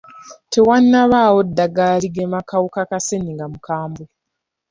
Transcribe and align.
Tewannabaawo 0.51 1.39
ddagala 1.49 1.95
ligema 2.03 2.39
kawuka 2.49 2.81
ka 2.89 2.97
ssennyiga 3.01 3.43
omukambwe. 3.49 4.05